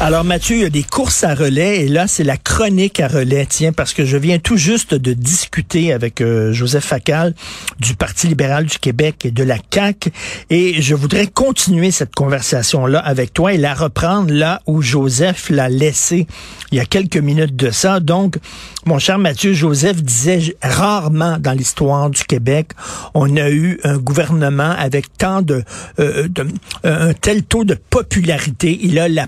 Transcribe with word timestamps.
Alors 0.00 0.24
Mathieu, 0.24 0.56
il 0.56 0.62
y 0.62 0.64
a 0.64 0.70
des 0.70 0.84
courses 0.84 1.24
à 1.24 1.34
relais 1.34 1.80
et 1.80 1.88
là 1.88 2.06
c'est 2.06 2.24
la 2.24 2.36
chronique 2.36 3.00
à 3.00 3.08
relais, 3.08 3.46
tiens, 3.46 3.72
parce 3.72 3.92
que 3.92 4.04
je 4.04 4.16
viens 4.16 4.38
tout 4.38 4.56
juste 4.56 4.94
de 4.94 5.12
discuter 5.12 5.92
avec 5.92 6.20
euh, 6.20 6.52
Joseph 6.52 6.84
Facal 6.84 7.34
du 7.80 7.94
Parti 7.94 8.28
libéral 8.28 8.66
du 8.66 8.78
Québec 8.78 9.24
et 9.24 9.30
de 9.30 9.42
la 9.42 9.56
CAQ 9.72 10.10
et 10.50 10.80
je 10.80 10.94
voudrais 10.94 11.26
continuer 11.26 11.90
cette 11.90 12.14
conversation-là 12.14 13.00
avec 13.00 13.32
toi 13.32 13.52
et 13.52 13.56
la 13.58 13.74
reprendre 13.74 14.32
là 14.32 14.62
où 14.66 14.82
Joseph 14.82 15.50
l'a 15.50 15.68
laissé 15.68 16.26
il 16.70 16.78
y 16.78 16.80
a 16.80 16.84
quelques 16.84 17.16
minutes 17.16 17.56
de 17.56 17.70
ça. 17.70 18.00
Donc, 18.00 18.38
mon 18.84 18.98
cher 18.98 19.18
Mathieu, 19.18 19.52
Joseph 19.52 20.02
disait 20.02 20.56
rarement 20.62 21.38
dans 21.38 21.52
l'histoire 21.52 22.10
du 22.10 22.24
Québec, 22.24 22.72
on 23.14 23.36
a 23.36 23.50
eu 23.50 23.80
un 23.84 23.96
gouvernement 23.96 24.74
avec 24.78 25.16
tant 25.16 25.42
de, 25.42 25.64
euh, 25.98 26.28
de 26.28 26.46
un 26.84 27.12
tel 27.14 27.42
taux 27.42 27.64
de 27.64 27.74
popularité. 27.74 28.78
Il 28.82 28.98
a 28.98 29.08
la 29.08 29.26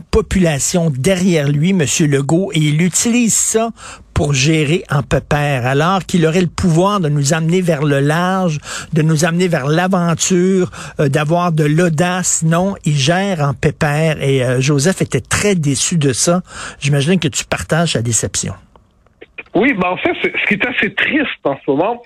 derrière 0.91 1.49
lui, 1.49 1.71
M. 1.71 1.85
Legault, 2.09 2.51
et 2.53 2.59
il 2.59 2.83
utilise 2.83 3.35
ça 3.35 3.71
pour 4.15 4.35
gérer 4.35 4.85
en 4.91 5.03
pépère, 5.03 5.67
alors 5.67 6.05
qu'il 6.05 6.27
aurait 6.27 6.43
le 6.43 6.47
pouvoir 6.47 7.01
de 7.01 7.09
nous 7.09 7.33
amener 7.33 7.63
vers 7.63 7.83
le 7.83 8.01
large, 8.01 8.59
de 8.93 9.03
nous 9.03 9.25
amener 9.25 9.49
vers 9.49 9.67
l'aventure, 9.67 10.71
euh, 11.01 11.09
d'avoir 11.09 11.53
de 11.53 11.65
l'audace. 11.65 12.43
Non, 12.45 12.75
il 12.85 12.97
gère 12.97 13.41
en 13.41 13.55
pépère 13.55 14.23
et 14.23 14.45
euh, 14.45 14.61
Joseph 14.61 15.01
était 15.01 15.23
très 15.23 15.55
déçu 15.55 15.97
de 15.97 16.13
ça. 16.13 16.43
J'imagine 16.81 17.19
que 17.19 17.29
tu 17.29 17.45
partages 17.45 17.93
sa 17.93 18.03
déception. 18.03 18.55
Oui, 19.55 19.73
ben 19.73 19.89
en 19.89 19.97
fait, 19.97 20.15
ce 20.23 20.47
qui 20.47 20.55
est 20.55 20.67
assez 20.67 20.95
triste 20.95 21.45
en 21.45 21.57
ce 21.57 21.71
moment, 21.71 22.01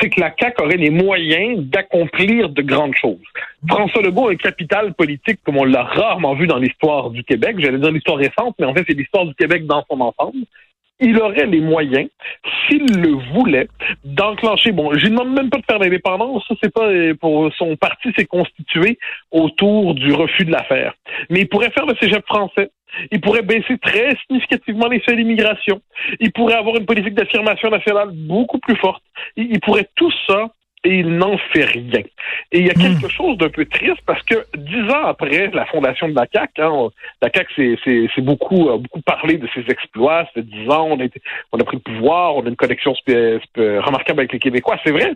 c'est 0.00 0.08
que 0.08 0.20
la 0.20 0.34
CAQ 0.38 0.62
aurait 0.62 0.76
les 0.76 0.90
moyens 0.90 1.60
d'accomplir 1.64 2.48
de 2.48 2.62
grandes 2.62 2.94
choses. 2.94 3.20
François 3.68 4.02
Legault 4.02 4.28
a 4.28 4.32
un 4.32 4.36
capital 4.36 4.94
politique 4.94 5.40
comme 5.44 5.58
on 5.58 5.64
l'a 5.64 5.82
rarement 5.82 6.34
vu 6.34 6.46
dans 6.46 6.58
l'histoire 6.58 7.10
du 7.10 7.22
Québec. 7.22 7.56
J'allais 7.58 7.78
dire 7.78 7.90
l'histoire 7.90 8.16
récente, 8.16 8.54
mais 8.58 8.64
en 8.66 8.72
fait, 8.72 8.84
c'est 8.88 8.96
l'histoire 8.96 9.26
du 9.26 9.34
Québec 9.34 9.66
dans 9.66 9.84
son 9.90 10.00
ensemble 10.00 10.46
il 11.00 11.20
aurait 11.20 11.46
les 11.46 11.60
moyens, 11.60 12.08
s'il 12.66 12.86
le 12.86 13.12
voulait, 13.32 13.68
d'enclencher. 14.04 14.72
Bon, 14.72 14.94
je 14.94 15.06
ne 15.06 15.10
demande 15.10 15.34
même 15.34 15.50
pas 15.50 15.58
de 15.58 15.64
faire 15.64 15.78
l'indépendance. 15.78 16.44
Ça, 16.48 16.54
c'est 16.62 16.72
pas 16.72 16.88
pour 17.20 17.52
son 17.54 17.76
parti 17.76 18.12
s'est 18.16 18.24
constitué 18.24 18.98
autour 19.30 19.94
du 19.94 20.12
refus 20.12 20.44
de 20.44 20.52
l'affaire. 20.52 20.94
Mais 21.28 21.40
il 21.40 21.48
pourrait 21.48 21.70
faire 21.70 21.86
le 21.86 21.94
cégep 22.00 22.24
français. 22.26 22.70
Il 23.10 23.20
pourrait 23.20 23.42
baisser 23.42 23.78
très 23.78 24.16
significativement 24.26 24.88
les 24.88 25.00
seuils 25.00 25.16
d'immigration. 25.16 25.80
Il 26.20 26.32
pourrait 26.32 26.54
avoir 26.54 26.76
une 26.76 26.86
politique 26.86 27.14
d'affirmation 27.14 27.70
nationale 27.70 28.10
beaucoup 28.12 28.58
plus 28.58 28.76
forte. 28.76 29.02
Il 29.36 29.60
pourrait 29.60 29.88
tout 29.96 30.12
ça 30.26 30.50
et 30.84 30.98
il 31.00 31.16
n'en 31.16 31.36
fait 31.52 31.64
rien. 31.64 32.02
Et 32.52 32.60
il 32.60 32.66
y 32.66 32.70
a 32.70 32.74
hmm. 32.74 32.82
quelque 32.82 33.08
chose 33.08 33.36
d'un 33.38 33.48
peu 33.48 33.64
triste 33.66 34.00
parce 34.06 34.22
que 34.22 34.34
dix 34.56 34.82
ans 34.92 35.06
après 35.06 35.48
la 35.52 35.66
fondation 35.66 36.08
de 36.08 36.14
la 36.14 36.26
CAQ, 36.32 36.62
hein, 36.62 36.88
la 37.22 37.30
CAQ 37.34 37.78
c'est 37.84 38.20
beaucoup, 38.20 38.70
beaucoup 38.78 39.00
parlé 39.02 39.36
de 39.38 39.48
ses 39.54 39.64
exploits. 39.68 40.26
C'est 40.34 40.46
dix 40.46 40.68
ans, 40.70 40.88
on 40.90 41.00
a, 41.00 41.08
on 41.52 41.58
a 41.58 41.64
pris 41.64 41.76
le 41.76 41.92
pouvoir, 41.92 42.36
on 42.36 42.44
a 42.46 42.48
une 42.48 42.56
connexion 42.56 42.94
remarquable 43.56 44.20
avec 44.20 44.32
les 44.32 44.38
Québécois, 44.38 44.78
c'est 44.84 44.92
vrai. 44.92 45.12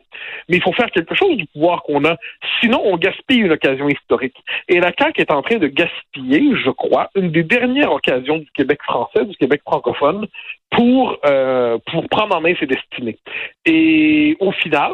Mais 0.48 0.56
il 0.56 0.62
faut 0.62 0.72
faire 0.72 0.90
quelque 0.90 1.14
chose 1.14 1.36
du 1.36 1.46
pouvoir 1.46 1.82
qu'on 1.82 2.04
a. 2.04 2.16
Sinon, 2.60 2.80
on 2.84 2.96
gaspille 2.96 3.40
une 3.40 3.52
occasion 3.52 3.88
historique. 3.88 4.36
Et 4.68 4.80
la 4.80 4.92
CAQ 4.96 5.20
est 5.20 5.30
en 5.30 5.42
train 5.42 5.58
de 5.58 5.68
gaspiller, 5.68 6.54
je 6.64 6.70
crois, 6.70 7.10
une 7.14 7.30
des 7.30 7.42
dernières 7.42 7.92
occasions 7.92 8.38
du 8.38 8.50
Québec 8.54 8.80
français, 8.82 9.24
du 9.24 9.36
Québec 9.36 9.60
francophone, 9.64 10.26
pour, 10.70 11.18
euh, 11.26 11.78
pour 11.90 12.08
prendre 12.08 12.36
en 12.36 12.40
main 12.40 12.54
ses 12.58 12.66
destinées. 12.66 13.18
Et 13.66 14.36
au 14.40 14.52
final, 14.52 14.92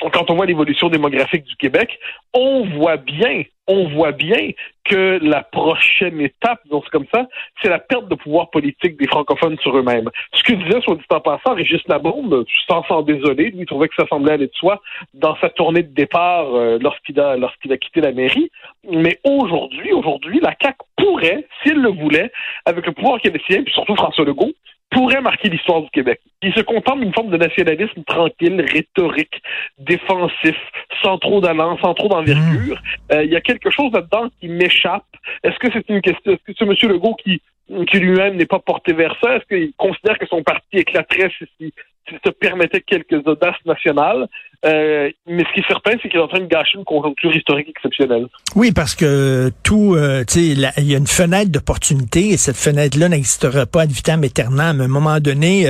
quand 0.00 0.30
on 0.30 0.34
voit 0.34 0.46
l'évolution 0.46 0.88
démographique 0.88 1.44
du 1.44 1.56
Québec, 1.56 1.98
on 2.32 2.64
voit 2.76 2.96
bien, 2.96 3.42
on 3.66 3.88
voit 3.88 4.12
bien 4.12 4.50
que 4.84 5.18
la 5.22 5.42
prochaine 5.42 6.20
étape, 6.20 6.60
donc 6.70 6.84
c'est 6.84 6.90
comme 6.90 7.06
ça, 7.12 7.26
c'est 7.60 7.68
la 7.68 7.78
perte 7.78 8.08
de 8.08 8.14
pouvoir 8.14 8.50
politique 8.50 8.96
des 8.98 9.06
francophones 9.06 9.58
sur 9.58 9.76
eux-mêmes. 9.76 10.08
Ce 10.32 10.42
que 10.42 10.52
disait, 10.52 10.80
soit 10.82 10.94
dit 10.94 11.04
en 11.10 11.20
passant, 11.20 11.54
Régis 11.54 11.82
Labombe, 11.88 12.44
sans 12.66 12.84
s'en 12.84 13.02
désoler, 13.02 13.50
lui 13.50 13.66
trouvait 13.66 13.88
que 13.88 13.94
ça 13.96 14.06
semblait 14.08 14.32
aller 14.32 14.46
de 14.46 14.54
soi 14.54 14.80
dans 15.14 15.36
sa 15.40 15.50
tournée 15.50 15.82
de 15.82 15.92
départ 15.92 16.54
euh, 16.54 16.78
lorsqu'il 16.80 17.20
a 17.20 17.36
lorsqu'il 17.36 17.72
a 17.72 17.76
quitté 17.76 18.00
la 18.00 18.12
mairie. 18.12 18.50
Mais 18.88 19.18
aujourd'hui, 19.24 19.92
aujourd'hui, 19.92 20.40
la 20.40 20.54
CAQ 20.60 20.78
pourrait, 20.96 21.46
s'il 21.62 21.82
le 21.82 21.90
voulait, 21.90 22.30
avec 22.64 22.86
le 22.86 22.92
pouvoir 22.92 23.20
québécois, 23.20 23.62
puis 23.64 23.74
surtout 23.74 23.96
François 23.96 24.24
Legault, 24.24 24.52
pourrait 24.90 25.20
marquer 25.20 25.48
l'histoire 25.48 25.82
du 25.82 25.90
Québec. 25.90 26.20
Il 26.42 26.52
se 26.54 26.60
contente 26.60 27.00
d'une 27.00 27.12
forme 27.12 27.30
de 27.30 27.36
nationalisme 27.36 28.02
tranquille, 28.04 28.64
rhétorique, 28.72 29.42
défensif, 29.78 30.56
sans 31.02 31.18
trop 31.18 31.40
d'allant, 31.40 31.78
sans 31.78 31.94
trop 31.94 32.08
d'envergure. 32.08 32.76
Mmh. 32.76 33.12
Euh, 33.12 33.24
il 33.24 33.30
y 33.30 33.36
a 33.36 33.40
quelque 33.40 33.70
chose 33.70 33.92
là-dedans 33.92 34.28
qui 34.40 34.48
m'échappe. 34.48 35.04
Est-ce 35.44 35.58
que 35.58 35.68
c'est 35.72 35.88
une 35.88 36.00
question, 36.00 36.32
est-ce 36.32 36.52
que 36.52 36.52
c'est 36.58 36.64
M. 36.64 36.92
Legault 36.92 37.14
qui, 37.14 37.42
qui 37.90 37.98
lui-même 37.98 38.36
n'est 38.36 38.46
pas 38.46 38.60
porté 38.60 38.92
vers 38.92 39.14
ça? 39.22 39.36
Est-ce 39.36 39.44
qu'il 39.46 39.72
considère 39.76 40.18
que 40.18 40.26
son 40.26 40.42
parti 40.42 40.78
éclaterait 40.78 41.30
si, 41.38 41.72
s'il 42.08 42.18
se 42.24 42.30
permettait 42.30 42.80
quelques 42.80 43.26
audaces 43.26 43.62
nationales? 43.66 44.26
Euh, 44.66 45.08
mais 45.28 45.44
ce 45.44 45.54
qui 45.54 45.60
est 45.60 45.98
c'est 46.02 46.08
qu'il 46.08 46.18
est 46.18 46.22
en 46.22 46.26
train 46.26 46.40
de 46.40 46.46
gâcher 46.46 46.78
une 46.78 46.84
conjoncture 46.84 47.34
historique 47.34 47.68
exceptionnelle. 47.68 48.26
Oui, 48.56 48.72
parce 48.72 48.96
que 48.96 49.52
tout, 49.62 49.94
euh, 49.94 50.24
tu 50.26 50.34
sais, 50.34 50.70
il 50.78 50.84
y 50.84 50.94
a 50.94 50.98
une 50.98 51.06
fenêtre 51.06 51.52
d'opportunité 51.52 52.30
et 52.30 52.36
cette 52.36 52.56
fenêtre-là 52.56 53.08
n'existera 53.08 53.66
pas 53.66 53.82
ad 53.82 53.90
vitam 53.90 54.24
aeternam. 54.24 54.80
À 54.80 54.84
un 54.84 54.88
moment 54.88 55.20
donné, 55.20 55.68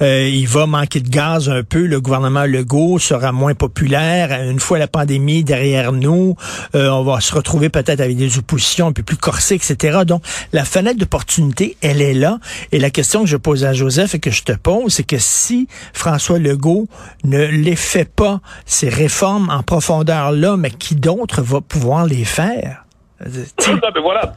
euh, 0.00 0.28
il 0.28 0.46
va 0.46 0.66
manquer 0.66 1.00
de 1.00 1.08
gaz 1.08 1.48
un 1.48 1.64
peu. 1.64 1.86
Le 1.86 2.00
gouvernement 2.00 2.44
Legault 2.44 3.00
sera 3.00 3.32
moins 3.32 3.54
populaire. 3.54 4.40
Une 4.48 4.60
fois 4.60 4.78
la 4.78 4.88
pandémie 4.88 5.42
derrière 5.42 5.90
nous, 5.92 6.36
on 6.74 7.02
va 7.02 7.20
se 7.20 7.34
retrouver 7.34 7.70
peut-être 7.70 8.00
avec 8.00 8.16
des 8.16 8.38
oppositions 8.38 8.86
un 8.86 8.92
peu 8.92 9.02
plus 9.02 9.16
corsées, 9.16 9.56
etc. 9.56 10.00
Donc, 10.06 10.22
la 10.52 10.64
fenêtre 10.64 10.98
d'opportunité, 10.98 11.76
elle 11.82 12.00
est 12.00 12.14
là. 12.14 12.38
Et 12.70 12.78
la 12.78 12.90
question 12.90 13.22
que 13.22 13.26
je 13.28 13.36
pose 13.36 13.64
à 13.64 13.72
Joseph 13.72 14.14
et 14.14 14.20
que 14.20 14.30
je 14.30 14.44
te 14.44 14.52
pose, 14.52 14.92
c'est 14.92 15.06
que 15.06 15.18
si 15.18 15.66
François 15.92 16.38
Legault 16.38 16.86
ne 17.24 17.44
les 17.44 17.76
fait 17.76 18.08
pas, 18.08 18.27
ces 18.64 18.88
réformes 18.88 19.50
en 19.50 19.62
profondeur-là, 19.62 20.56
mais 20.56 20.70
qui 20.70 20.94
d'autre 20.94 21.42
va 21.42 21.60
pouvoir 21.60 22.06
les 22.06 22.24
faire? 22.24 22.84
Non, 23.68 24.02
voilà, 24.02 24.34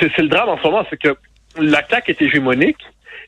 c'est 0.00 0.18
le 0.18 0.28
drame 0.28 0.48
en 0.48 0.56
ce 0.56 0.62
moment, 0.62 0.84
c'est 0.88 0.96
que 0.96 1.14
l'attaque 1.58 2.08
est 2.08 2.20
hégémonique 2.20 2.82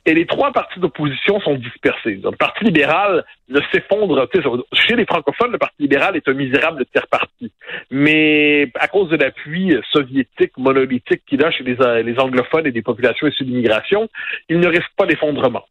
et 0.07 0.15
les 0.15 0.27
trois 0.27 0.53
partis 0.53 0.81
d'opposition 0.81 1.41
sont 1.41 1.55
dispersés. 1.55 2.21
le 2.23 2.31
Parti 2.33 2.65
libéral 2.65 3.25
ne 3.49 3.61
s'effondre. 3.73 4.29
Chez 4.73 4.97
les 4.97 5.05
francophones, 5.05 5.53
le 5.53 5.59
Parti 5.59 5.83
libéral 5.83 6.17
est 6.17 6.29
un 6.29 6.33
misérable 6.33 6.85
tiers-parti. 6.87 7.53
Mais 7.91 8.71
à 8.77 8.89
cause 8.89 9.11
de 9.11 9.17
l'appui 9.17 9.77
soviétique 9.93 10.57
monolithique 10.57 11.23
qu'il 11.27 11.45
a 11.45 11.51
chez 11.51 11.65
les, 11.65 11.81
euh, 11.81 12.03
les 12.03 12.19
anglophones 12.19 12.67
et 12.67 12.73
des 12.73 12.83
populations 12.83 13.27
issues 13.27 13.45
d'immigration, 13.45 14.09
il 14.49 14.61
ne 14.61 14.69
risque 14.69 14.91
pas 14.97 15.07
l'effondrement. 15.07 15.65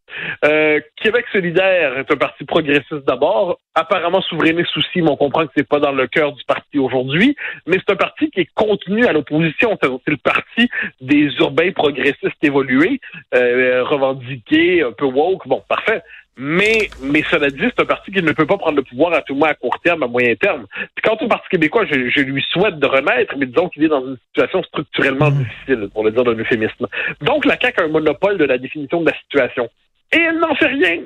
Euh, 0.46 0.80
Québec 0.96 1.26
solidaire 1.32 1.98
est 1.98 2.12
un 2.12 2.18
parti 2.18 2.44
progressiste 2.46 3.06
d'abord, 3.08 3.60
apparemment 3.76 4.22
souverainiste 4.22 4.76
aussi, 4.78 5.02
mais 5.02 5.10
on 5.10 5.18
comprend 5.18 5.46
que 5.46 5.54
c'est 5.56 5.68
pas 5.68 5.80
dans 5.80 5.92
le 5.92 6.08
cœur 6.08 6.34
du 6.34 6.44
parti 6.46 6.78
aujourd'hui, 6.78 7.36
mais 7.66 7.78
c'est 7.78 7.94
un 7.94 7.98
parti 7.98 8.30
qui 8.30 8.42
est 8.42 8.50
contenu 8.54 9.06
à 9.06 9.14
l'opposition. 9.14 9.78
C'est 9.82 9.90
le 10.08 10.18
parti 10.18 10.70
des 11.02 11.30
urbains 11.40 11.72
progressistes 11.72 12.44
évolués, 12.44 13.00
euh, 13.34 13.84
revendiqués, 13.84 14.84
un 14.84 14.92
peu 14.92 15.06
woke. 15.06 15.48
Bon, 15.48 15.64
parfait. 15.68 16.02
Mais, 16.36 16.90
mais 17.02 17.24
cela 17.30 17.50
dit, 17.50 17.62
c'est 17.62 17.82
un 17.82 17.86
parti 17.86 18.12
qui 18.12 18.22
ne 18.22 18.32
peut 18.32 18.48
pas 18.48 18.58
prendre 18.58 18.78
le 18.78 18.84
pouvoir 18.84 19.14
à 19.14 19.22
tout 19.22 19.36
moment 19.36 19.46
à 19.46 19.54
court 19.54 19.80
terme, 19.84 20.02
à 20.02 20.08
moyen 20.08 20.34
terme. 20.36 20.66
Puis 20.96 21.04
quant 21.04 21.18
au 21.22 21.28
Parti 21.28 21.48
québécois, 21.50 21.86
je, 21.86 22.10
je 22.10 22.22
lui 22.22 22.44
souhaite 22.52 22.80
de 22.80 22.88
renaître, 22.88 23.36
mais 23.38 23.46
disons 23.46 23.70
qu'il 23.70 23.84
est 23.84 23.90
dans 23.90 24.06
une 24.06 24.18
situation 24.28 24.64
structurellement 24.64 25.30
difficile, 25.30 25.90
pour 25.94 26.04
le 26.04 26.12
dire 26.12 26.24
d'un 26.24 26.34
euphémisme. 26.34 26.88
Donc, 27.22 27.46
la 27.46 27.60
CAQ 27.60 27.82
a 27.82 27.86
un 27.86 27.90
monopole 27.90 28.38
de 28.38 28.46
la 28.46 28.58
définition 28.58 29.02
de 29.02 29.12
la 29.12 29.18
situation. 29.20 29.70
Et 30.12 30.18
elle 30.18 30.40
n'en 30.40 30.56
fait 30.56 30.68
rien. 30.68 31.02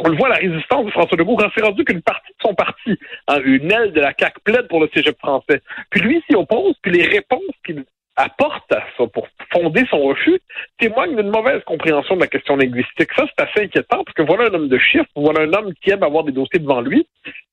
On 0.00 0.08
le 0.08 0.16
voit, 0.16 0.28
la 0.28 0.36
résistance 0.36 0.84
de 0.84 0.90
François 0.90 1.16
Legault 1.16 1.36
quand 1.36 1.50
c'est 1.56 1.64
rendu 1.64 1.84
qu'une 1.84 2.02
partie 2.02 2.30
de 2.30 2.46
son 2.46 2.54
parti, 2.54 2.98
hein, 3.26 3.40
une 3.44 3.72
aile 3.72 3.92
de 3.92 4.00
la 4.00 4.12
CAQ 4.16 4.40
plaide 4.44 4.68
pour 4.68 4.80
le 4.80 4.90
cégep 4.94 5.18
français. 5.18 5.62
Puis 5.90 6.02
lui 6.02 6.22
s'y 6.28 6.36
oppose, 6.36 6.74
puis 6.82 6.92
les 6.92 7.04
réponses 7.04 7.40
qu'il 7.64 7.84
apporte 8.18 8.74
pour 9.12 9.28
fonder 9.52 9.84
son 9.90 10.00
refus 10.00 10.40
témoignent 10.78 11.16
d'une 11.16 11.30
mauvaise 11.30 11.62
compréhension 11.64 12.16
de 12.16 12.20
la 12.20 12.26
question 12.26 12.56
linguistique. 12.56 13.10
Ça, 13.16 13.24
c'est 13.26 13.44
assez 13.44 13.64
inquiétant 13.66 14.02
parce 14.04 14.14
que 14.14 14.22
voilà 14.22 14.50
un 14.50 14.54
homme 14.54 14.68
de 14.68 14.78
chiffres, 14.78 15.06
voilà 15.14 15.42
un 15.42 15.52
homme 15.52 15.72
qui 15.82 15.90
aime 15.90 16.02
avoir 16.02 16.24
des 16.24 16.32
dossiers 16.32 16.58
devant 16.58 16.80
lui. 16.80 17.06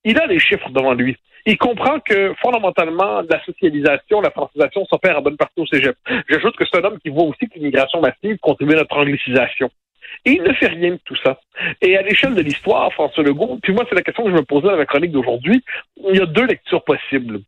Il 0.04 0.20
a 0.20 0.26
les 0.26 0.40
chiffres 0.40 0.70
devant 0.72 0.94
lui. 0.94 1.16
Il 1.46 1.58
comprend 1.58 2.00
que 2.00 2.34
fondamentalement, 2.42 3.22
la 3.30 3.44
socialisation, 3.46 4.20
la 4.22 4.32
francisation 4.32 4.84
s'opère 4.86 5.18
à 5.18 5.22
bonne 5.22 5.38
partie 5.38 5.62
au 5.62 5.68
cégep. 5.68 5.96
J'ajoute 6.28 6.56
que 6.56 6.66
c'est 6.66 6.80
un 6.80 6.84
homme 6.86 7.00
qui 7.00 7.10
voit 7.10 7.26
aussi 7.26 7.48
que 7.48 7.60
l'immigration 7.60 8.02
massive 8.02 8.38
contribue 8.40 8.74
à 8.74 8.78
notre 8.78 8.98
anglicisation. 8.98 9.70
Et 10.26 10.32
il 10.32 10.42
ne 10.42 10.54
fait 10.54 10.68
rien 10.68 10.92
de 10.92 11.00
tout 11.06 11.16
ça. 11.24 11.40
Et 11.82 11.96
à 11.98 12.02
l'échelle 12.02 12.34
de 12.34 12.42
l'histoire, 12.42 12.92
François 12.94 13.24
Legault, 13.24 13.60
puis 13.62 13.74
moi, 13.74 13.86
c'est 13.88 13.96
la 13.96 14.02
question 14.02 14.24
que 14.24 14.32
je 14.32 14.36
me 14.36 14.42
posais 14.42 14.68
dans 14.68 14.76
la 14.76 14.86
chronique 14.88 15.12
d'aujourd'hui, 15.12 15.64
il 16.10 16.18
y 16.18 16.22
a 16.22 16.26
deux 16.26 16.46
lectures 16.46 16.84
possibles. 16.84 17.42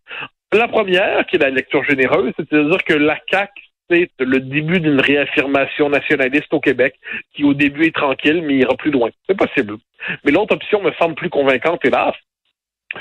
La 0.54 0.68
première, 0.68 1.26
qui 1.26 1.36
est 1.36 1.40
la 1.40 1.50
lecture 1.50 1.84
généreuse, 1.84 2.32
c'est-à-dire 2.38 2.84
que 2.86 2.94
la 2.94 3.20
CAQ, 3.30 3.52
c'est 3.90 4.10
le 4.20 4.40
début 4.40 4.80
d'une 4.80 5.02
réaffirmation 5.02 5.90
nationaliste 5.90 6.54
au 6.54 6.60
Québec, 6.60 6.96
qui 7.34 7.44
au 7.44 7.54
début 7.54 7.86
est 7.86 7.96
tranquille, 7.96 8.42
mais 8.42 8.56
ira 8.56 8.76
plus 8.76 8.92
loin. 8.92 9.10
C'est 9.28 9.38
possible. 9.38 9.76
Mais 10.24 10.32
l'autre 10.32 10.56
option 10.56 10.82
me 10.82 10.92
semble 10.94 11.16
plus 11.16 11.30
convaincante, 11.30 11.84
hélas, 11.84 12.14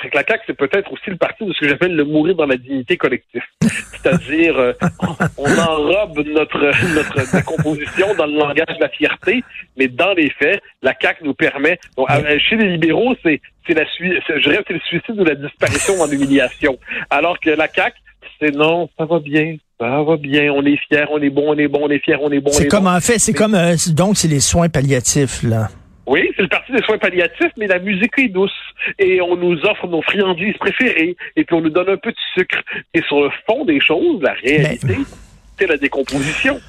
c'est 0.02 0.10
que 0.10 0.16
la 0.16 0.24
CAQ, 0.26 0.42
c'est 0.46 0.56
peut-être 0.56 0.92
aussi 0.92 1.10
le 1.10 1.16
parti 1.16 1.44
de 1.44 1.52
ce 1.52 1.60
que 1.60 1.68
j'appelle 1.68 1.94
le 1.94 2.04
mourir 2.04 2.34
dans 2.34 2.46
la 2.46 2.56
dignité 2.56 2.96
collective. 2.96 3.42
C'est-à-dire, 3.62 4.58
euh, 4.58 4.72
on 5.38 5.58
enrobe 5.58 6.26
notre, 6.26 6.94
notre 6.94 7.36
décomposition 7.36 8.14
dans 8.16 8.26
le 8.26 8.36
langage 8.36 8.76
de 8.76 8.80
la 8.80 8.88
fierté, 8.88 9.44
mais 9.76 9.88
dans 9.88 10.12
les 10.12 10.30
faits, 10.30 10.60
la 10.82 10.94
CAQ 11.00 11.24
nous 11.24 11.34
permet... 11.34 11.78
Donc, 11.96 12.08
chez 12.48 12.56
les 12.56 12.70
libéraux, 12.70 13.14
c'est 13.22 13.40
c'est 13.66 13.74
la 13.74 13.84
je 13.84 14.48
rêve, 14.48 14.62
c'est 14.66 14.74
le 14.74 14.80
suicide 14.80 15.20
ou 15.20 15.24
la 15.24 15.34
disparition 15.34 16.00
en 16.00 16.10
humiliation. 16.10 16.78
Alors 17.10 17.40
que 17.40 17.50
la 17.50 17.68
CAQ, 17.68 17.96
c'est 18.40 18.54
non, 18.54 18.88
ça 18.98 19.04
va 19.04 19.18
bien, 19.18 19.56
ça 19.78 20.02
va 20.02 20.16
bien, 20.16 20.52
on 20.52 20.64
est 20.64 20.78
fiers, 20.88 21.06
on 21.10 21.20
est 21.20 21.30
bon, 21.30 21.54
on 21.54 21.58
est 21.58 21.68
bon, 21.68 21.80
on 21.82 21.90
est 21.90 21.98
fiers, 21.98 22.16
on 22.20 22.30
est 22.30 22.40
bon. 22.40 22.50
C'est 22.52 22.68
comme 22.68 22.86
en 22.86 23.00
fait, 23.00 23.18
c'est 23.18 23.32
comme 23.32 23.54
euh, 23.54 23.74
donc 23.88 24.16
c'est 24.16 24.28
les 24.28 24.40
soins 24.40 24.68
palliatifs 24.68 25.42
là. 25.42 25.68
Oui, 26.06 26.30
c'est 26.36 26.42
le 26.42 26.48
parti 26.48 26.72
des 26.72 26.82
soins 26.82 26.98
palliatifs, 26.98 27.52
mais 27.56 27.66
la 27.66 27.78
musique 27.78 28.12
est 28.18 28.28
douce. 28.28 28.52
Et 28.98 29.20
on 29.20 29.36
nous 29.36 29.58
offre 29.64 29.88
nos 29.88 30.02
friandises 30.02 30.56
préférées. 30.58 31.16
Et 31.34 31.44
puis 31.44 31.56
on 31.56 31.60
nous 31.60 31.70
donne 31.70 31.88
un 31.88 31.96
peu 31.96 32.10
de 32.10 32.16
sucre. 32.34 32.58
Et 32.94 33.02
sur 33.02 33.22
le 33.22 33.30
fond 33.46 33.64
des 33.64 33.80
choses, 33.80 34.22
la 34.22 34.32
réalité, 34.32 34.96
c'est 35.58 35.66
la 35.66 35.76
décomposition. 35.76 36.60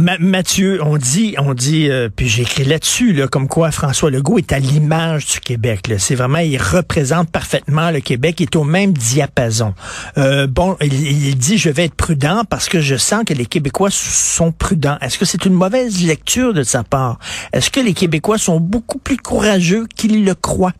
Mathieu, 0.00 0.80
on 0.82 0.96
dit, 0.96 1.36
on 1.38 1.54
dit, 1.54 1.88
euh, 1.88 2.08
puis 2.08 2.26
j'ai 2.26 2.42
écrit 2.42 2.64
là-dessus, 2.64 3.12
là, 3.12 3.28
comme 3.28 3.46
quoi 3.46 3.70
François 3.70 4.10
Legault 4.10 4.38
est 4.38 4.52
à 4.52 4.58
l'image 4.58 5.26
du 5.26 5.38
Québec. 5.38 5.88
C'est 5.98 6.16
vraiment, 6.16 6.38
il 6.38 6.56
représente 6.56 7.30
parfaitement 7.30 7.92
le 7.92 8.00
Québec, 8.00 8.40
il 8.40 8.42
est 8.44 8.56
au 8.56 8.64
même 8.64 8.92
diapason. 8.92 9.72
Euh, 10.18 10.48
bon, 10.48 10.76
il, 10.80 11.36
dit, 11.38 11.58
je 11.58 11.70
vais 11.70 11.84
être 11.84 11.94
prudent 11.94 12.42
parce 12.50 12.68
que 12.68 12.80
je 12.80 12.96
sens 12.96 13.22
que 13.22 13.34
les 13.34 13.46
Québécois 13.46 13.90
sont 13.92 14.50
prudents. 14.50 14.98
Est-ce 15.00 15.16
que 15.16 15.24
c'est 15.24 15.46
une 15.46 15.54
mauvaise 15.54 16.04
lecture 16.04 16.54
de 16.54 16.64
sa 16.64 16.82
part? 16.82 17.20
Est-ce 17.52 17.70
que 17.70 17.78
les 17.78 17.94
Québécois 17.94 18.36
sont 18.36 18.58
beaucoup 18.58 18.98
plus 18.98 19.16
courageux 19.16 19.86
qu'ils 19.96 20.24
le 20.24 20.34
croient? 20.34 20.72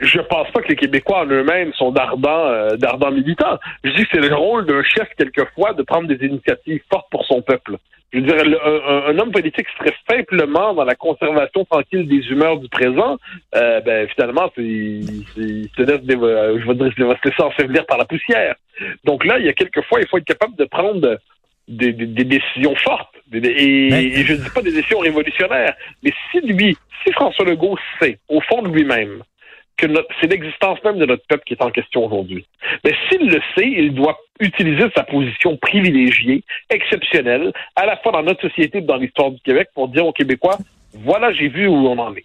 je 0.00 0.20
pense 0.22 0.50
pas 0.50 0.60
que 0.62 0.68
les 0.68 0.76
Québécois 0.76 1.20
en 1.20 1.26
eux-mêmes 1.26 1.72
sont 1.74 1.92
d'ardents 1.92 2.46
euh, 2.46 2.76
d'ardents 2.76 3.12
militants. 3.12 3.58
Je 3.84 3.90
dis 3.90 4.02
que 4.04 4.08
c'est 4.12 4.28
le 4.28 4.34
rôle 4.34 4.66
d'un 4.66 4.82
chef 4.82 5.08
quelquefois 5.16 5.72
de 5.74 5.82
prendre 5.82 6.08
des 6.08 6.26
initiatives 6.26 6.80
fortes 6.90 7.06
pour 7.10 7.24
son 7.26 7.42
peuple 7.42 7.76
je 8.12 8.20
veux 8.20 8.26
dire, 8.26 8.60
un, 9.06 9.18
homme 9.18 9.32
politique 9.32 9.66
serait 9.76 9.94
simplement 10.08 10.72
dans 10.72 10.84
la 10.84 10.94
conservation 10.94 11.64
tranquille 11.64 12.08
des 12.08 12.26
humeurs 12.28 12.58
du 12.58 12.68
présent, 12.68 13.18
euh, 13.54 13.80
ben 13.80 14.08
finalement, 14.08 14.50
c'est, 14.54 14.62
il 14.62 15.68
se 15.76 15.82
laisse, 15.82 16.00
je 16.08 16.66
veux 16.66 16.74
dire, 16.74 16.92
il 16.96 17.04
va 17.04 17.16
se 17.16 17.28
laisser 17.28 17.42
ensevelir 17.42 17.84
par 17.86 17.98
la 17.98 18.06
poussière. 18.06 18.54
Donc 19.04 19.24
là, 19.24 19.38
il 19.38 19.44
y 19.44 19.48
a 19.48 19.52
quelquefois, 19.52 20.00
il 20.00 20.08
faut 20.08 20.18
être 20.18 20.24
capable 20.24 20.56
de 20.56 20.64
prendre 20.64 21.18
des, 21.68 21.92
décisions 21.92 22.74
fortes. 22.76 23.14
et, 23.32 23.38
et, 23.38 24.24
je 24.24 24.32
ne 24.32 24.38
dis 24.38 24.50
pas 24.54 24.62
des 24.62 24.72
décisions 24.72 25.00
révolutionnaires, 25.00 25.74
mais 26.02 26.12
si 26.30 26.40
lui, 26.40 26.76
si 27.04 27.12
François 27.12 27.44
Legault 27.44 27.76
sait, 28.00 28.18
au 28.28 28.40
fond 28.40 28.62
de 28.62 28.68
lui-même, 28.68 29.22
que 29.78 29.86
c'est 30.20 30.26
l'existence 30.26 30.82
même 30.84 30.98
de 30.98 31.06
notre 31.06 31.24
peuple 31.26 31.44
qui 31.46 31.54
est 31.54 31.62
en 31.62 31.70
question 31.70 32.04
aujourd'hui. 32.04 32.44
Mais 32.84 32.92
s'il 33.08 33.28
le 33.28 33.40
sait, 33.56 33.68
il 33.68 33.94
doit 33.94 34.18
utiliser 34.40 34.86
sa 34.94 35.04
position 35.04 35.56
privilégiée, 35.56 36.42
exceptionnelle, 36.70 37.52
à 37.76 37.86
la 37.86 37.96
fois 37.96 38.12
dans 38.12 38.22
notre 38.22 38.48
société 38.48 38.78
et 38.78 38.82
dans 38.82 38.96
l'histoire 38.96 39.30
du 39.30 39.40
Québec 39.40 39.68
pour 39.74 39.88
dire 39.88 40.06
aux 40.06 40.12
Québécois, 40.12 40.58
voilà, 40.94 41.32
j'ai 41.32 41.48
vu 41.48 41.66
où 41.66 41.74
on 41.74 41.98
en 41.98 42.14
est. 42.14 42.24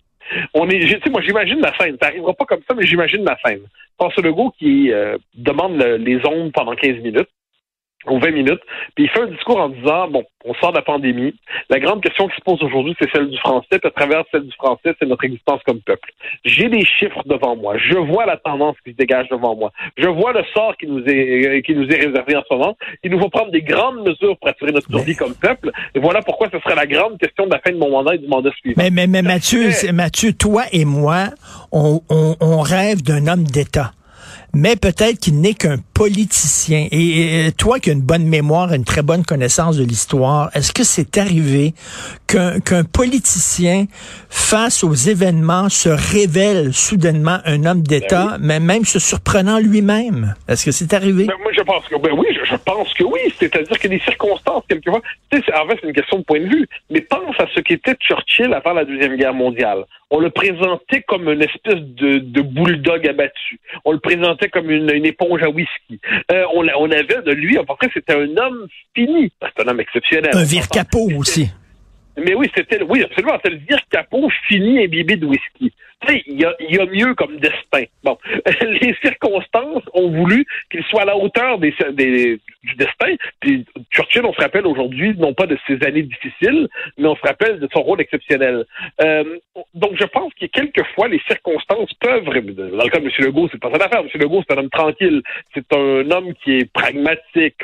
On 0.53 0.69
est, 0.69 0.79
tu 0.79 0.87
sais, 0.87 1.09
moi, 1.09 1.21
j'imagine 1.21 1.59
la 1.59 1.75
scène. 1.77 1.97
Ça 2.01 2.07
n'arrivera 2.07 2.33
pas 2.33 2.45
comme 2.45 2.61
ça, 2.67 2.73
mais 2.75 2.85
j'imagine 2.85 3.23
la 3.23 3.37
scène. 3.45 3.61
François 3.99 4.23
Legault 4.23 4.53
qui 4.57 4.91
euh, 4.91 5.17
demande 5.35 5.77
les 5.81 6.25
ondes 6.25 6.51
pendant 6.51 6.73
15 6.73 6.97
minutes 6.99 7.29
ou 8.07 8.19
20 8.19 8.31
minutes, 8.31 8.61
puis 8.95 9.05
il 9.05 9.09
fait 9.09 9.21
un 9.21 9.27
discours 9.27 9.59
en 9.59 9.69
disant, 9.69 10.07
bon, 10.09 10.23
on 10.45 10.53
sort 10.55 10.71
de 10.71 10.77
la 10.77 10.83
pandémie, 10.83 11.33
la 11.69 11.79
grande 11.79 12.01
question 12.01 12.27
qui 12.27 12.35
se 12.35 12.41
pose 12.41 12.61
aujourd'hui, 12.61 12.95
c'est 12.99 13.09
celle 13.11 13.29
du 13.29 13.37
français, 13.37 13.79
puis 13.79 13.87
à 13.87 13.91
travers 13.91 14.23
celle 14.31 14.43
du 14.43 14.53
français, 14.53 14.93
c'est 14.99 15.07
notre 15.07 15.23
existence 15.23 15.61
comme 15.65 15.79
peuple. 15.81 16.09
J'ai 16.43 16.69
des 16.69 16.85
chiffres 16.85 17.23
devant 17.25 17.55
moi, 17.55 17.77
je 17.77 17.97
vois 17.97 18.25
la 18.25 18.37
tendance 18.37 18.75
qui 18.83 18.91
se 18.91 18.97
dégage 18.97 19.27
devant 19.29 19.55
moi, 19.55 19.71
je 19.97 20.07
vois 20.07 20.33
le 20.33 20.43
sort 20.53 20.75
qui 20.77 20.87
nous 20.87 21.03
est, 21.05 21.47
euh, 21.47 21.61
qui 21.61 21.73
nous 21.75 21.87
est 21.87 22.05
réservé 22.05 22.35
en 22.35 22.43
ce 22.47 22.53
moment, 22.53 22.77
il 23.03 23.11
nous 23.11 23.19
faut 23.19 23.29
prendre 23.29 23.51
des 23.51 23.61
grandes 23.61 24.05
mesures 24.05 24.37
pour 24.37 24.49
assurer 24.49 24.71
notre 24.71 24.89
survie 24.89 25.15
comme 25.15 25.35
peuple, 25.35 25.71
et 25.95 25.99
voilà 25.99 26.21
pourquoi 26.21 26.49
ce 26.51 26.59
serait 26.59 26.75
la 26.75 26.87
grande 26.87 27.17
question 27.17 27.45
de 27.45 27.51
la 27.51 27.59
fin 27.59 27.71
de 27.71 27.77
mon 27.77 27.89
mandat 27.89 28.15
et 28.15 28.19
du 28.19 28.27
mandat 28.27 28.51
suivant. 28.59 28.81
Mais, 28.81 28.89
mais, 28.89 29.07
mais 29.07 29.21
Mathieu, 29.21 29.69
Mathieu, 29.93 30.33
toi 30.33 30.63
et 30.71 30.85
moi, 30.85 31.29
on, 31.71 32.01
on, 32.09 32.35
on 32.41 32.59
rêve 32.59 33.01
d'un 33.01 33.27
homme 33.27 33.43
d'État. 33.43 33.91
Mais 34.55 34.75
peut-être 34.75 35.19
qu'il 35.19 35.41
n'est 35.41 35.55
qu'un 35.55 35.77
politicien. 35.93 36.87
Et, 36.91 37.51
toi 37.57 37.79
qui 37.79 37.89
as 37.89 37.93
une 37.93 38.01
bonne 38.01 38.25
mémoire, 38.25 38.73
une 38.73 38.83
très 38.83 39.01
bonne 39.01 39.23
connaissance 39.23 39.77
de 39.77 39.83
l'histoire, 39.83 40.49
est-ce 40.53 40.73
que 40.73 40.83
c'est 40.83 41.17
arrivé 41.17 41.73
qu'un 42.27 42.83
politicien, 42.83 43.85
face 44.29 44.83
aux 44.83 44.93
événements, 44.93 45.69
se 45.69 45.89
révèle 45.89 46.73
soudainement 46.73 47.37
un 47.45 47.65
homme 47.65 47.81
d'État, 47.81 48.37
ben 48.39 48.47
mais 48.47 48.59
même 48.59 48.85
se 48.85 48.99
surprenant 48.99 49.59
lui-même? 49.59 50.33
Est-ce 50.47 50.65
que 50.65 50.71
c'est 50.71 50.93
arrivé? 50.93 51.25
Ben, 51.25 51.35
moi, 51.41 51.51
je 51.55 51.61
pense 51.61 51.87
que 51.87 51.95
ben 51.95 52.11
oui, 52.17 52.27
je, 52.31 52.55
pense 52.55 52.93
que 52.93 53.03
oui. 53.03 53.19
C'est-à-dire 53.39 53.79
que 53.79 53.87
les 53.87 53.99
circonstances, 53.99 54.63
quelquefois, 54.67 55.01
tu 55.31 55.41
sais, 55.41 55.53
en 55.55 55.67
fait, 55.67 55.77
c'est 55.81 55.87
une 55.87 55.93
question 55.93 56.19
de 56.19 56.23
point 56.23 56.39
de 56.39 56.47
vue. 56.47 56.67
Mais 56.89 57.01
pense 57.01 57.39
à 57.39 57.45
ce 57.53 57.59
qu'était 57.59 57.95
Churchill 57.99 58.53
avant 58.53 58.73
la 58.73 58.85
Deuxième 58.85 59.15
Guerre 59.15 59.33
mondiale. 59.33 59.85
On 60.09 60.19
le 60.19 60.29
présentait 60.29 61.01
comme 61.01 61.27
une 61.27 61.41
espèce 61.41 61.79
de, 61.79 62.19
de 62.19 62.41
bulldog 62.41 63.07
abattu. 63.07 63.59
On 63.83 63.91
le 63.91 63.99
présentait 63.99 64.47
comme 64.47 64.69
une, 64.69 65.05
éponge 65.05 65.41
à 65.41 65.49
whisky. 65.49 65.82
Euh, 66.31 66.43
on, 66.53 66.65
on, 66.77 66.91
avait 66.91 67.21
de 67.21 67.31
lui, 67.31 67.57
à 67.57 67.63
peu 67.63 67.75
près, 67.75 67.89
c'était 67.93 68.13
un 68.13 68.37
homme 68.37 68.67
fini. 68.95 69.31
C'est 69.41 69.63
un 69.63 69.67
homme 69.67 69.79
exceptionnel. 69.79 70.31
Un 70.33 70.43
vire 70.43 70.67
capot 70.67 71.09
aussi. 71.17 71.49
Mais 72.17 72.35
oui, 72.35 72.49
c'était 72.55 72.81
oui, 72.83 73.03
absolument, 73.03 73.35
c'était 73.37 73.55
le 73.55 73.61
dire 73.61 73.79
capot 73.89 74.29
fini 74.47 74.83
imbibé 74.83 75.15
de 75.15 75.25
whisky. 75.25 75.73
Tu 76.01 76.13
sais, 76.13 76.23
il 76.27 76.41
y 76.41 76.45
a, 76.45 76.53
y 76.59 76.79
a 76.79 76.85
mieux 76.85 77.15
comme 77.15 77.37
destin. 77.37 77.85
Bon, 78.03 78.17
les 78.61 78.95
circonstances 79.01 79.83
ont 79.93 80.09
voulu 80.09 80.45
qu'il 80.69 80.83
soit 80.83 81.03
à 81.03 81.05
la 81.05 81.17
hauteur 81.17 81.59
des, 81.59 81.73
des, 81.93 82.39
du 82.63 82.75
destin. 82.75 83.15
Puis 83.39 83.65
Churchill, 83.91 84.25
on 84.25 84.33
se 84.33 84.41
rappelle 84.41 84.67
aujourd'hui, 84.67 85.15
non 85.17 85.33
pas 85.33 85.47
de 85.47 85.57
ses 85.65 85.81
années 85.85 86.03
difficiles, 86.03 86.67
mais 86.97 87.07
on 87.07 87.15
se 87.15 87.21
rappelle 87.21 87.59
de 87.59 87.69
son 87.73 87.81
rôle 87.81 88.01
exceptionnel. 88.01 88.65
Euh, 89.01 89.39
donc, 89.73 89.91
je 89.99 90.05
pense 90.05 90.33
que 90.33 90.45
quelquefois, 90.47 91.07
les 91.07 91.21
circonstances 91.27 91.93
peuvent... 91.99 92.25
Dans 92.25 92.83
le 92.83 92.89
cas 92.89 92.99
de 92.99 93.05
M. 93.05 93.11
Legault, 93.19 93.49
c'est 93.51 93.59
pas 93.59 93.71
ça 93.71 93.77
l'affaire. 93.77 94.01
M. 94.01 94.09
Legault, 94.15 94.43
c'est 94.47 94.55
un 94.55 94.59
homme 94.59 94.69
tranquille. 94.69 95.21
C'est 95.53 95.73
un 95.73 96.11
homme 96.11 96.33
qui 96.43 96.57
est 96.57 96.71
pragmatique, 96.71 97.57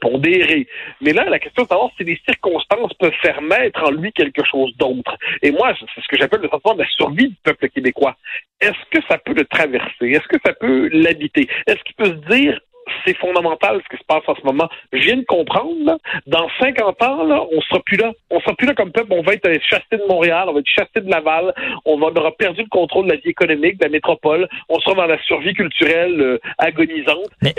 pondéré. 0.00 0.66
Mais 1.00 1.12
là, 1.12 1.24
la 1.24 1.38
question 1.38 1.62
est 1.62 1.66
de 1.66 1.70
savoir 1.70 1.90
si 1.96 2.04
les 2.04 2.20
circonstances 2.28 2.92
peuvent 2.94 3.12
faire 3.22 3.40
mettre 3.42 3.82
en 3.82 3.90
lui 3.90 4.12
quelque 4.12 4.44
chose 4.44 4.74
d'autre. 4.76 5.16
Et 5.42 5.50
moi, 5.50 5.74
c'est 5.78 6.00
ce 6.00 6.08
que 6.08 6.16
j'appelle 6.16 6.40
le 6.40 6.48
sentiment 6.48 6.74
de 6.74 6.82
la 6.82 6.88
survie 6.88 7.28
du 7.28 7.36
peuple 7.42 7.68
québécois. 7.68 8.16
Est-ce 8.60 8.90
que 8.90 9.04
ça 9.08 9.18
peut 9.18 9.34
le 9.34 9.44
traverser? 9.44 10.10
Est-ce 10.10 10.28
que 10.28 10.38
ça 10.44 10.52
peut 10.52 10.88
l'habiter? 10.92 11.48
Est-ce 11.66 11.82
qu'il 11.84 11.94
peut 11.96 12.06
se 12.06 12.34
dire, 12.34 12.60
c'est 13.04 13.16
fondamental 13.16 13.80
ce 13.84 13.96
qui 13.96 14.00
se 14.00 14.06
passe 14.06 14.22
en 14.26 14.34
ce 14.34 14.42
moment? 14.44 14.68
Je 14.92 14.98
viens 14.98 15.16
de 15.16 15.24
comprendre, 15.24 15.84
là, 15.84 15.98
dans 16.26 16.48
50 16.60 17.02
ans, 17.02 17.24
là, 17.24 17.42
on 17.52 17.60
sera 17.62 17.80
plus 17.80 17.96
là. 17.96 18.12
On 18.30 18.40
sera 18.40 18.54
plus 18.54 18.66
là 18.66 18.74
comme 18.74 18.92
peuple. 18.92 19.12
On 19.12 19.22
va 19.22 19.34
être 19.34 19.48
chassé 19.62 19.84
de 19.92 20.06
Montréal, 20.08 20.46
on 20.48 20.52
va 20.52 20.60
être 20.60 20.68
chassé 20.68 21.00
de 21.00 21.10
Laval, 21.10 21.54
on, 21.84 21.98
va, 21.98 22.06
on 22.06 22.14
aura 22.16 22.32
perdu 22.32 22.62
le 22.62 22.68
contrôle 22.68 23.06
de 23.06 23.12
la 23.12 23.16
vie 23.16 23.30
économique, 23.30 23.78
de 23.78 23.84
la 23.84 23.90
métropole, 23.90 24.48
on 24.68 24.78
sera 24.80 24.94
dans 24.94 25.06
la 25.06 25.20
survie 25.22 25.54
culturelle 25.54 26.20
euh, 26.20 26.38
agonisante. 26.58 27.30
Mais- 27.42 27.54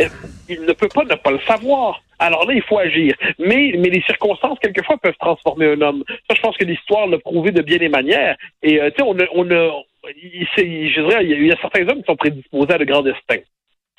Il 0.54 0.62
ne 0.66 0.74
peut 0.74 0.90
pas 0.94 1.04
ne 1.04 1.16
pas 1.16 1.32
le 1.32 1.40
savoir. 1.48 2.02
Alors 2.20 2.46
là, 2.48 2.54
il 2.54 2.62
faut 2.62 2.78
agir. 2.78 3.16
Mais, 3.40 3.74
mais 3.80 3.90
les 3.90 4.02
circonstances, 4.04 4.60
quelquefois, 4.60 4.98
peuvent 4.98 5.18
transformer 5.20 5.68
un 5.74 5.82
homme. 5.82 6.04
Ça, 6.30 6.36
je 6.36 6.42
pense 6.42 6.58
que 6.58 6.66
l'histoire 6.66 7.08
l'a 7.08 7.18
prouvé 7.20 7.52
de 7.52 7.62
bien 7.62 7.78
des 7.78 7.90
manières. 7.90 8.36
Et, 8.62 8.80
euh, 8.82 8.90
tu 8.92 8.98
sais, 8.98 9.04
on 9.04 9.18
a, 9.20 9.26
on 9.34 9.50
a, 9.50 9.84
il, 10.22 10.48
je 10.96 11.02
dirais, 11.02 11.26
il 11.26 11.48
y 11.48 11.52
a- 11.52 11.58
certains 11.62 11.88
hommes 11.88 12.00
qui 12.00 12.06
sont 12.12 12.16
prédisposés 12.16 12.74
à 12.74 12.78
de 12.78 12.86
grands 12.86 13.02
destins. 13.02 13.44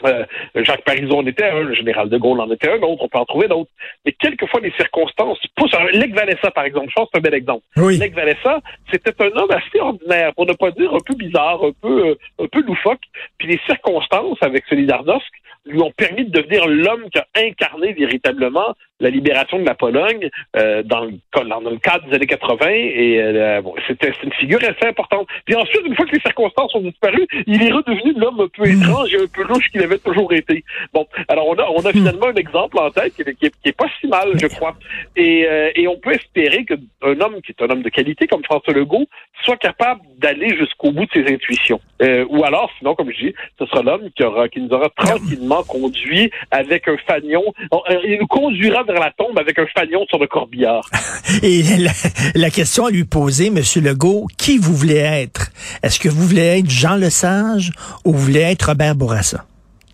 Euh, 0.04 0.24
Jacques 0.56 0.82
Parizeau 0.84 1.18
en 1.18 1.26
était 1.26 1.44
un, 1.44 1.60
le 1.60 1.74
général 1.74 2.08
de 2.08 2.18
Gaulle 2.18 2.40
en 2.40 2.50
était 2.50 2.68
un 2.70 2.80
autre, 2.82 3.04
on 3.04 3.08
peut 3.08 3.18
en 3.18 3.24
trouver 3.24 3.46
d'autres. 3.46 3.70
Mais 4.04 4.10
quelquefois, 4.12 4.58
les 4.60 4.72
circonstances 4.72 5.38
poussent. 5.54 5.76
Lec 5.92 6.12
Walesa, 6.16 6.50
par 6.50 6.64
exemple, 6.64 6.88
je 6.88 6.94
pense 6.94 7.04
que 7.06 7.10
c'est 7.14 7.18
un 7.18 7.22
bel 7.22 7.34
exemple. 7.34 7.62
Oui. 7.76 7.98
Lec 7.98 8.16
Walesa, 8.16 8.60
c'était 8.90 9.14
un 9.22 9.30
homme 9.36 9.50
assez 9.52 9.78
ordinaire, 9.80 10.32
pour 10.34 10.46
ne 10.46 10.54
pas 10.54 10.72
dire 10.72 10.92
un 10.92 10.98
peu 11.06 11.14
bizarre, 11.14 11.60
un 11.62 11.72
peu, 11.80 12.08
euh, 12.08 12.14
un 12.40 12.46
peu 12.48 12.62
loufoque. 12.62 13.02
Puis 13.38 13.46
les 13.48 13.60
circonstances 13.66 14.38
avec 14.40 14.64
Solidarnosc 14.66 15.24
lui 15.64 15.80
ont 15.80 15.92
permis 15.96 16.24
de 16.24 16.30
devenir 16.40 16.66
l'homme 16.66 17.04
qui 17.10 17.18
a 17.18 17.26
incarné 17.36 17.92
véritablement 17.92 18.74
la 19.00 19.10
libération 19.10 19.58
de 19.58 19.64
la 19.64 19.74
Pologne 19.74 20.28
euh, 20.56 20.82
dans, 20.84 21.04
le, 21.04 21.12
dans 21.48 21.60
le 21.70 21.76
cadre 21.78 22.06
des 22.08 22.14
années 22.16 22.26
80. 22.26 22.66
Et 22.70 23.20
euh, 23.20 23.60
bon, 23.60 23.74
c'était 23.86 24.12
une 24.22 24.32
figure 24.32 24.58
assez 24.62 24.86
importante. 24.86 25.26
Puis 25.44 25.54
ensuite, 25.56 25.82
une 25.84 25.94
fois 25.96 26.06
que 26.06 26.12
les 26.14 26.20
circonstances 26.20 26.74
ont 26.74 26.80
disparu, 26.80 27.26
il 27.46 27.62
est 27.62 27.72
redevenu 27.72 28.12
l'homme 28.16 28.40
un 28.40 28.48
peu 28.48 28.66
étrange 28.68 29.12
et 29.14 29.18
un 29.22 29.26
peu 29.32 29.42
louche 29.44 29.68
qu'il 29.70 29.82
avait 29.82 29.98
toujours 29.98 30.32
été. 30.32 30.64
Bon, 30.92 31.06
alors 31.28 31.48
on 31.48 31.54
a, 31.54 31.68
on 31.70 31.84
a 31.84 31.92
finalement 31.92 32.26
un 32.26 32.34
exemple 32.34 32.78
en 32.78 32.90
tête 32.90 33.14
qui 33.14 33.22
est, 33.22 33.34
qui 33.34 33.46
est- 33.46 33.52
qui 33.62 33.68
est 33.68 33.76
pas 33.76 33.86
si 34.00 34.06
mal, 34.08 34.28
je 34.40 34.46
crois. 34.46 34.74
Et, 35.16 35.46
euh, 35.48 35.70
et 35.74 35.86
on 35.88 35.96
peut 35.98 36.12
espérer 36.12 36.64
qu'un 36.64 37.20
homme 37.20 37.40
qui 37.42 37.52
est 37.52 37.62
un 37.62 37.70
homme 37.70 37.82
de 37.82 37.88
qualité 37.88 38.26
comme 38.26 38.44
François 38.44 38.72
Legault 38.74 39.06
soit 39.44 39.56
capable 39.56 40.00
d'aller 40.18 40.56
jusqu'au 40.56 40.90
bout 40.92 41.06
de 41.06 41.10
ses 41.12 41.32
intuitions. 41.32 41.80
Euh, 42.02 42.24
ou 42.28 42.44
alors, 42.44 42.70
sinon, 42.78 42.94
comme 42.94 43.10
je 43.12 43.26
dis, 43.26 43.34
ce 43.58 43.66
sera 43.66 43.82
l'homme 43.82 44.08
qui, 44.16 44.22
aura, 44.24 44.48
qui 44.48 44.60
nous 44.60 44.70
aura 44.72 44.88
tranquillement 44.90 45.51
conduit 45.66 46.30
avec 46.50 46.88
un 46.88 46.96
fanion. 47.06 47.42
Euh, 47.72 47.78
Il 48.04 48.18
nous 48.20 48.26
conduira 48.26 48.82
vers 48.84 48.98
la 49.00 49.10
tombe 49.16 49.38
avec 49.38 49.58
un 49.58 49.66
fanion 49.74 50.04
sur 50.08 50.18
le 50.18 50.26
corbillard. 50.26 50.88
Et 51.42 51.62
la, 51.78 51.90
la 52.34 52.50
question 52.50 52.86
à 52.86 52.90
lui 52.90 53.04
poser, 53.04 53.50
Monsieur 53.50 53.80
Legault, 53.80 54.26
qui 54.38 54.58
vous 54.58 54.74
voulez 54.74 54.96
être? 54.98 55.50
Est-ce 55.82 55.98
que 56.00 56.08
vous 56.08 56.26
voulez 56.26 56.58
être 56.60 56.70
Jean 56.70 56.96
Lesage 56.96 57.70
ou 58.04 58.12
vous 58.12 58.18
voulez 58.18 58.40
être 58.40 58.62
Robert 58.68 58.94
Bourassa? 58.94 59.44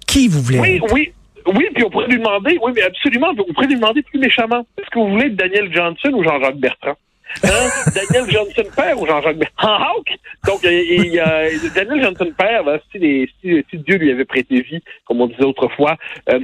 Qui 0.06 0.28
vous 0.28 0.40
voulez 0.40 0.58
Oui, 0.60 0.76
être? 0.76 0.92
oui. 0.92 1.12
Oui, 1.54 1.64
puis 1.74 1.82
on 1.82 1.88
pourrait 1.88 2.08
lui 2.08 2.18
demander, 2.18 2.58
oui, 2.62 2.72
mais 2.74 2.82
absolument, 2.82 3.28
on 3.30 3.52
pourrait 3.54 3.68
lui 3.68 3.76
demander 3.76 4.02
plus 4.02 4.18
méchamment. 4.18 4.66
Est-ce 4.78 4.90
que 4.90 4.98
vous 4.98 5.08
voulez 5.08 5.26
être 5.28 5.36
Daniel 5.36 5.74
Johnson 5.74 6.10
ou 6.12 6.22
Jean-Jacques 6.22 6.58
Bertrand? 6.58 6.92
Hein? 7.44 7.68
Daniel 7.94 8.30
Johnson 8.30 8.70
père 8.74 9.00
ou 9.00 9.06
Jean-Jacques 9.06 9.36
Hawk? 9.58 10.08
Donc, 10.46 10.64
a 10.64 11.48
Daniel 11.74 12.02
Johnson 12.02 12.32
père, 12.36 12.62
là, 12.64 12.78
si, 12.90 12.98
les- 12.98 13.28
si, 13.40 13.64
si 13.70 13.78
Dieu 13.78 13.96
lui 13.96 14.10
avait 14.12 14.24
prêté 14.24 14.60
vie, 14.62 14.82
comme 15.04 15.20
on 15.20 15.26
disait 15.26 15.44
autrefois, 15.44 15.96
euh, 16.30 16.40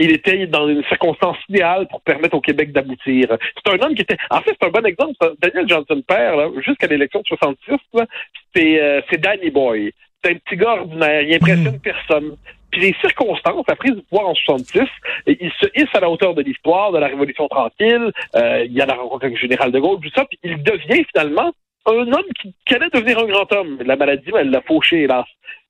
il 0.00 0.10
était 0.10 0.46
dans 0.48 0.68
une 0.68 0.82
circonstance 0.84 1.36
idéale 1.48 1.86
pour 1.88 2.00
permettre 2.00 2.34
au 2.34 2.40
Québec 2.40 2.72
d'aboutir. 2.72 3.28
C'est 3.64 3.72
un 3.72 3.84
homme 3.86 3.94
qui 3.94 4.02
était... 4.02 4.16
En 4.30 4.40
fait, 4.40 4.56
c'est 4.60 4.66
un 4.66 4.70
bon 4.70 4.84
exemple. 4.84 5.14
Daniel 5.40 5.68
Johnson 5.68 6.02
père, 6.06 6.36
là, 6.36 6.48
jusqu'à 6.66 6.86
l'élection 6.88 7.20
de 7.20 7.26
66, 7.28 7.76
là, 7.94 8.06
c'est 8.54 8.80
euh, 8.82 9.00
c'est 9.10 9.20
Danny 9.20 9.50
Boy. 9.50 9.92
C'est 10.24 10.32
un 10.32 10.36
petit 10.36 10.56
gars 10.56 10.74
ordinaire. 10.80 11.22
Il 11.22 11.34
impressionne 11.34 11.78
personne. 11.80 12.36
Puis 12.74 12.82
les 12.82 12.96
circonstances, 13.00 13.64
la 13.68 13.76
prise 13.76 13.94
du 13.94 14.02
pouvoir 14.02 14.30
en 14.30 14.34
66, 14.34 14.80
et 15.28 15.38
il 15.40 15.52
se 15.60 15.66
hisse 15.76 15.94
à 15.94 16.00
la 16.00 16.10
hauteur 16.10 16.34
de 16.34 16.42
l'histoire, 16.42 16.90
de 16.90 16.98
la 16.98 17.06
Révolution 17.06 17.46
tranquille. 17.46 18.10
Euh, 18.34 18.64
il 18.64 18.72
y 18.72 18.80
a 18.80 18.86
la 18.86 18.94
rencontre 18.94 19.26
avec 19.26 19.36
le 19.36 19.40
général 19.40 19.70
de 19.70 19.78
Gaulle, 19.78 20.00
tout 20.00 20.10
ça. 20.12 20.24
Puis 20.24 20.40
il 20.42 20.60
devient 20.60 21.04
finalement 21.14 21.52
un 21.86 22.12
homme 22.12 22.32
qui, 22.40 22.52
qui 22.66 22.74
allait 22.74 22.90
devenir 22.92 23.20
un 23.20 23.26
grand 23.26 23.52
homme. 23.52 23.78
La 23.84 23.94
maladie, 23.94 24.28
elle 24.36 24.50
l'a 24.50 24.60
fauché, 24.62 25.02
hélas. 25.02 25.24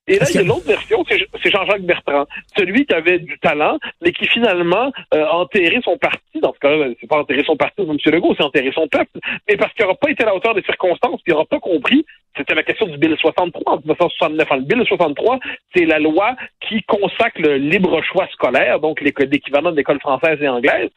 Et 0.07 0.19
là, 0.19 0.25
il 0.29 0.35
y 0.35 0.39
a 0.39 0.43
l'autre 0.43 0.67
version, 0.67 1.03
c'est 1.09 1.51
Jean-Jacques 1.51 1.81
Bertrand, 1.81 2.25
celui 2.55 2.85
qui 2.85 2.93
avait 2.93 3.17
du 3.17 3.39
talent, 3.39 3.79
mais 4.01 4.11
qui 4.11 4.27
finalement 4.27 4.91
euh, 5.13 5.25
a 5.25 5.33
enterré 5.33 5.79
son 5.83 5.97
parti. 5.97 6.39
Dans 6.41 6.53
ce 6.53 6.59
cas-là, 6.59 6.89
c'est 6.99 7.07
pas 7.07 7.19
enterré 7.19 7.43
son 7.43 7.55
parti, 7.55 7.81
M. 7.81 7.97
Legault, 8.05 8.35
c'est 8.37 8.43
enterré 8.43 8.71
son 8.73 8.87
peuple. 8.87 9.19
Mais 9.49 9.57
parce 9.57 9.73
qu'il 9.73 9.83
n'aura 9.83 9.95
pas 9.95 10.11
été 10.11 10.23
à 10.23 10.27
la 10.27 10.35
hauteur 10.35 10.53
des 10.53 10.61
circonstances, 10.61 11.21
puis 11.23 11.31
il 11.31 11.31
n'aura 11.31 11.45
pas 11.45 11.59
compris. 11.59 12.05
C'était 12.37 12.53
la 12.53 12.63
question 12.63 12.85
du 12.85 12.97
Bill 12.97 13.15
63 13.17 13.63
en 13.65 13.77
1969. 13.77 14.51
Alors, 14.51 14.61
le 14.61 14.67
Bill 14.67 14.85
63, 14.85 15.39
c'est 15.73 15.85
la 15.85 15.99
loi 15.99 16.35
qui 16.67 16.83
consacre 16.83 17.41
le 17.41 17.57
libre 17.57 18.01
choix 18.03 18.27
scolaire, 18.33 18.79
donc 18.79 19.01
l'équivalent 19.01 19.71
de 19.71 19.77
l'école 19.77 19.99
française 19.99 20.37
et 20.41 20.47
anglaise. 20.47 20.89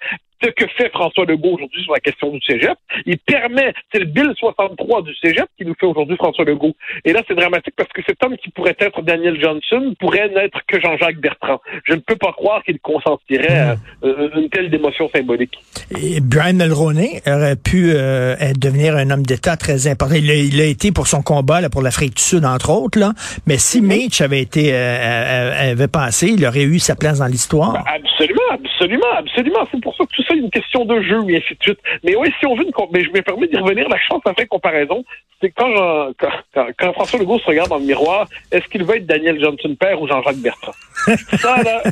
Ce 0.43 0.51
que 0.51 0.67
fait 0.77 0.91
François 0.91 1.25
Legault 1.25 1.55
aujourd'hui 1.55 1.83
sur 1.83 1.93
la 1.93 2.01
question 2.01 2.31
du 2.31 2.41
cégep, 2.41 2.77
il 3.07 3.19
permet, 3.19 3.73
c'est 3.93 4.01
le 4.01 4.07
Bill 4.07 4.33
63 4.39 5.03
du 5.03 5.15
cégep 5.17 5.47
qui 5.57 5.65
nous 5.65 5.75
fait 5.79 5.87
aujourd'hui 5.87 6.17
François 6.17 6.45
Legault. 6.45 6.75
Et 7.05 7.13
là, 7.13 7.23
c'est 7.27 7.35
dramatique 7.35 7.75
parce 7.77 7.91
que 7.91 8.03
cet 8.07 8.23
homme 8.25 8.37
qui 8.37 8.51
pourrait 8.51 8.77
être 8.79 9.03
Daniel 9.03 9.41
Johnson 9.41 9.95
pourrait 9.99 10.29
n'être 10.29 10.61
que 10.67 10.81
Jean-Jacques 10.81 11.19
Bertrand. 11.19 11.61
Je 11.85 11.95
ne 11.95 12.01
peux 12.01 12.17
pas 12.17 12.33
croire 12.33 12.63
qu'il 12.65 12.79
consentirait 12.81 13.59
à 13.59 13.77
euh, 14.05 14.31
une 14.37 14.49
telle 14.49 14.71
démotion 14.71 15.09
symbolique. 15.09 15.59
Et 16.01 16.21
Brian 16.21 16.55
Mulroney 16.55 17.23
aurait 17.27 17.57
pu 17.57 17.93
euh, 17.95 18.37
devenir 18.57 18.97
un 18.97 19.11
homme 19.11 19.25
d'État 19.25 19.57
très 19.57 19.87
important. 19.87 20.15
Il 20.15 20.27
l'a 20.27 20.35
il 20.35 20.57
l'a 20.57 20.65
été 20.65 20.93
pour 20.93 21.07
son 21.07 21.23
combat 21.23 21.61
là, 21.61 21.69
pour 21.69 21.83
l'Afrique 21.83 22.17
du 22.17 22.23
Sud, 22.23 22.45
entre 22.45 22.71
autres. 22.71 22.99
Là. 22.99 23.13
Mais 23.47 23.59
si 23.59 23.81
Mitch 23.81 24.21
avait 24.21 24.41
été 24.41 24.73
euh, 24.73 24.77
euh, 24.77 25.73
avait 25.73 25.89
passé, 25.89 26.35
il 26.37 26.45
aurait 26.47 26.65
eu 26.65 26.79
sa 26.79 26.95
place 26.95 27.19
dans 27.19 27.27
l'histoire. 27.27 27.85
Absolument, 27.87 28.51
absolument, 28.51 29.13
absolument. 29.17 29.61
C'est 29.71 29.81
pour 29.81 29.95
ça 29.97 30.05
que 30.05 30.17
tout 30.17 30.25
ça 30.29 30.35
une 30.35 30.51
question 30.51 30.85
de 30.85 31.01
jeu 31.03 31.21
et 31.29 31.37
ainsi 31.39 31.55
de 31.55 31.63
suite. 31.63 31.79
Mais 32.05 32.15
oui, 32.17 32.29
si 32.39 32.47
on 32.47 32.55
veut 32.55 32.65
une 32.65 32.73
mais 32.93 33.03
je 33.05 33.11
me 33.11 33.23
permets 33.23 33.49
d'y 33.49 33.57
revenir, 33.57 33.89
la 33.89 33.99
chance 33.99 34.21
à 34.27 34.35
faire 34.35 34.47
comparaison, 34.49 35.05
c'est 35.41 35.51
quand, 35.51 35.69
Jean- 35.75 36.11
quand, 36.19 36.29
quand- 36.55 36.67
quand 36.79 36.93
François 36.95 37.19
Legault 37.21 37.39
se 37.39 37.47
regarde 37.47 37.69
dans 37.71 37.79
le 37.79 37.85
miroir, 37.85 38.27
est-ce 38.53 38.67
qu'il 38.69 38.85
va 38.85 38.97
être 38.97 39.07
Daniel 39.07 39.41
Johnson 39.41 39.75
père 39.79 40.01
ou 40.01 40.07
Jean-Jacques 40.09 40.37
Bertrand? 40.39 40.73
Ça, 41.39 41.63
là, 41.63 41.83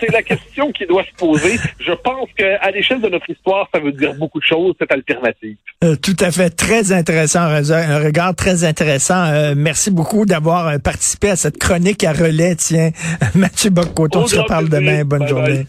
c'est 0.00 0.10
la 0.10 0.22
question 0.22 0.72
qui 0.72 0.86
doit 0.86 1.04
se 1.04 1.14
poser. 1.16 1.58
Je 1.80 1.92
pense 1.92 2.28
qu'à 2.36 2.70
l'échelle 2.70 3.00
de 3.00 3.08
notre 3.08 3.28
histoire, 3.30 3.68
ça 3.72 3.78
veut 3.80 3.92
dire 3.92 4.14
beaucoup 4.14 4.40
de 4.40 4.44
choses, 4.44 4.74
cette 4.78 4.90
alternative. 4.92 5.56
Euh, 5.84 5.96
tout 5.96 6.16
à 6.20 6.30
fait, 6.30 6.50
très 6.50 6.92
intéressant, 6.92 7.40
un 7.40 7.60
re- 7.60 7.72
un 7.72 7.98
regard 8.02 8.34
très 8.34 8.64
intéressant. 8.64 9.22
Euh, 9.26 9.54
merci 9.56 9.90
beaucoup 9.90 10.24
d'avoir 10.26 10.66
euh, 10.68 10.78
participé 10.78 11.30
à 11.30 11.36
cette 11.36 11.58
chronique 11.58 12.02
à 12.04 12.12
relais. 12.12 12.56
Tiens, 12.56 12.90
Mathieu 13.34 13.70
Boccoton, 13.70 14.20
on 14.22 14.26
se 14.26 14.38
reparle 14.38 14.68
demain. 14.70 15.04
Bonne 15.04 15.20
Bye 15.20 15.32
bye. 15.32 15.46
journée. 15.46 15.66